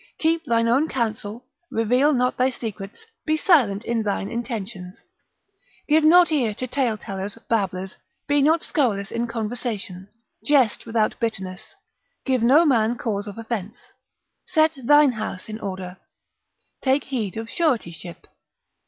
[0.17, 5.03] Keep thine own counsel, reveal not thy secrets, be silent in thine intentions.
[5.87, 10.07] Give not ear to tale tellers, babblers, be not scurrilous in conversation:
[10.43, 11.75] jest without bitterness:
[12.25, 13.91] give no man cause of offence:
[14.43, 15.97] set thine house in order:
[16.81, 18.25] take heed of suretyship.